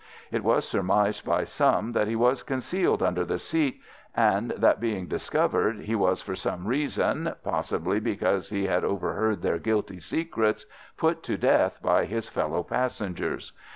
It 0.31 0.43
was 0.43 0.67
surmised, 0.67 1.23
by 1.25 1.43
some, 1.43 1.91
that 1.91 2.07
he 2.07 2.15
was 2.15 2.41
concealed 2.41 3.03
under 3.03 3.23
the 3.23 3.37
seat, 3.37 3.79
and 4.15 4.49
that, 4.57 4.79
being 4.79 5.05
discovered, 5.05 5.81
he 5.81 5.93
was 5.93 6.23
for 6.23 6.33
some 6.33 6.65
reason, 6.65 7.33
possibly 7.43 7.99
because 7.99 8.49
he 8.49 8.65
had 8.65 8.83
overheard 8.83 9.43
their 9.43 9.59
guilty 9.59 9.99
secrets, 9.99 10.65
put 10.97 11.21
to 11.21 11.37
death 11.37 11.77
by 11.83 12.05
his 12.05 12.27
fellow 12.29 12.63
passengers. 12.63 13.53